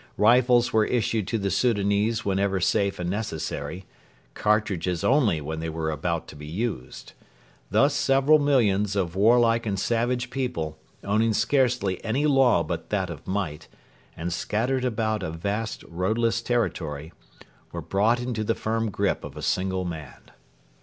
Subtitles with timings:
[0.17, 3.85] Rifles were issued to the Soudanese whenever safe and necessary;
[4.33, 7.13] cartridges only when they were about to be used.
[7.69, 13.27] Thus several millions of warlike and savage people, owning scarcely any law but that of
[13.27, 13.67] might,
[14.17, 17.13] and scattered about a vast roadless territory,
[17.71, 20.31] were brought into the firm grip of a single man.